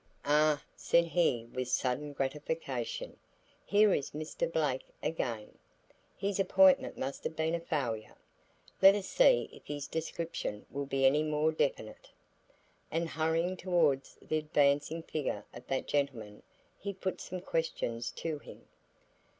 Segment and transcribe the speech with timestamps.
[0.25, 3.17] Ah!" said he with sudden gratification,
[3.63, 4.51] "here is Mr.
[4.51, 5.59] Blake again;
[6.17, 8.15] his appointment must have been a failure.
[8.81, 12.09] Let us see if his description will be any more definite."
[12.89, 16.41] And hurrying towards the advancing figure of that gentleman,
[16.79, 18.65] he put some questions to him.